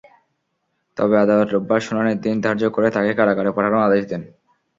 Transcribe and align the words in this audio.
তবে 0.97 1.15
আদালত 1.17 1.47
রোববার 1.51 1.81
শুনানির 1.81 2.21
দিন 2.21 2.35
ধার্য 2.41 2.63
করে 2.69 2.87
তাঁকে 2.91 3.13
কারাগারে 3.13 3.49
পাঠানোর 3.51 3.87
আদেশ 3.87 4.03
দেন। 4.07 4.21